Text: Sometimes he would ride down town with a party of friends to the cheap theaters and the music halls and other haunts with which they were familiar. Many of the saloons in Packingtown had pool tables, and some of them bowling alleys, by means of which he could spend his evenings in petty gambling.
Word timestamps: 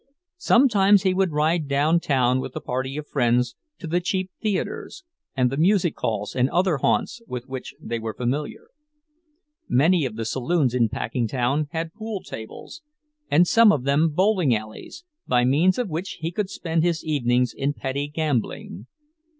Sometimes 0.39 1.03
he 1.03 1.13
would 1.13 1.31
ride 1.31 1.67
down 1.67 1.99
town 1.99 2.39
with 2.39 2.55
a 2.55 2.59
party 2.59 2.97
of 2.97 3.07
friends 3.07 3.55
to 3.77 3.85
the 3.85 3.99
cheap 4.01 4.31
theaters 4.41 5.03
and 5.37 5.51
the 5.51 5.57
music 5.57 5.93
halls 5.99 6.35
and 6.35 6.49
other 6.49 6.77
haunts 6.77 7.21
with 7.27 7.45
which 7.47 7.75
they 7.79 7.99
were 7.99 8.15
familiar. 8.15 8.69
Many 9.69 10.05
of 10.05 10.15
the 10.15 10.25
saloons 10.25 10.73
in 10.73 10.89
Packingtown 10.89 11.67
had 11.69 11.93
pool 11.93 12.23
tables, 12.23 12.81
and 13.29 13.47
some 13.47 13.71
of 13.71 13.83
them 13.83 14.09
bowling 14.09 14.55
alleys, 14.55 15.03
by 15.27 15.45
means 15.45 15.77
of 15.77 15.87
which 15.87 16.17
he 16.21 16.31
could 16.31 16.49
spend 16.49 16.81
his 16.81 17.05
evenings 17.05 17.53
in 17.55 17.73
petty 17.73 18.07
gambling. 18.07 18.87